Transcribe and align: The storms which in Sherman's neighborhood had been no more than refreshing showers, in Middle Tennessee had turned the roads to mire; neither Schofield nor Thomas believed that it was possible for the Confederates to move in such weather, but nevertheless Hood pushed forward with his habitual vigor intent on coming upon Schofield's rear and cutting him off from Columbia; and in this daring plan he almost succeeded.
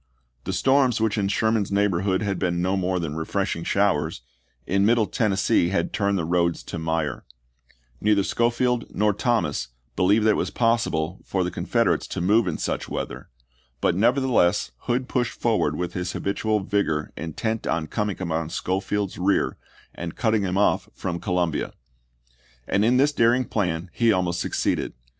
The 0.45 0.51
storms 0.53 0.99
which 0.99 1.15
in 1.15 1.27
Sherman's 1.27 1.71
neighborhood 1.71 2.23
had 2.23 2.39
been 2.39 2.59
no 2.59 2.75
more 2.75 2.99
than 2.99 3.13
refreshing 3.15 3.63
showers, 3.63 4.21
in 4.65 4.83
Middle 4.83 5.05
Tennessee 5.05 5.69
had 5.69 5.93
turned 5.93 6.17
the 6.17 6.25
roads 6.25 6.63
to 6.63 6.79
mire; 6.79 7.23
neither 8.01 8.23
Schofield 8.23 8.85
nor 8.95 9.13
Thomas 9.13 9.67
believed 9.95 10.25
that 10.25 10.31
it 10.31 10.37
was 10.37 10.49
possible 10.49 11.19
for 11.23 11.43
the 11.43 11.51
Confederates 11.51 12.07
to 12.07 12.19
move 12.19 12.47
in 12.47 12.57
such 12.57 12.89
weather, 12.89 13.29
but 13.79 13.93
nevertheless 13.95 14.71
Hood 14.87 15.07
pushed 15.07 15.39
forward 15.39 15.75
with 15.75 15.93
his 15.93 16.13
habitual 16.13 16.61
vigor 16.61 17.13
intent 17.15 17.67
on 17.67 17.85
coming 17.85 18.19
upon 18.19 18.49
Schofield's 18.49 19.19
rear 19.19 19.55
and 19.93 20.15
cutting 20.15 20.41
him 20.41 20.57
off 20.57 20.89
from 20.95 21.19
Columbia; 21.19 21.73
and 22.67 22.83
in 22.83 22.97
this 22.97 23.13
daring 23.13 23.45
plan 23.45 23.91
he 23.93 24.11
almost 24.11 24.39
succeeded. 24.39 24.93